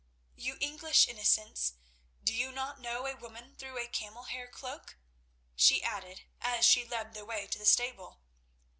you 0.35 0.57
English 0.59 1.07
innocents, 1.07 1.73
do 2.23 2.33
you 2.33 2.51
not 2.51 2.79
know 2.81 3.05
a 3.05 3.15
woman 3.15 3.53
through 3.55 3.77
a 3.77 3.85
camel 3.87 4.23
hair 4.23 4.47
cloak?" 4.47 4.97
she 5.55 5.83
added 5.83 6.23
as 6.41 6.65
she 6.65 6.83
led 6.83 7.13
the 7.13 7.23
way 7.23 7.45
to 7.45 7.59
the 7.59 7.67
stable. 7.67 8.19